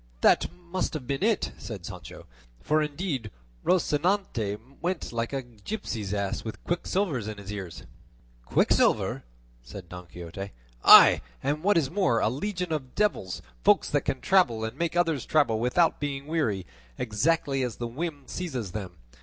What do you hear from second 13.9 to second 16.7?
can travel and make others travel without being weary,